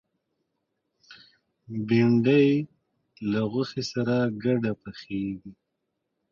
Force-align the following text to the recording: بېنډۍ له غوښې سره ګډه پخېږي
بېنډۍ 1.87 2.47
له 3.31 3.41
غوښې 3.51 3.83
سره 3.91 4.15
ګډه 4.43 4.71
پخېږي 4.81 5.51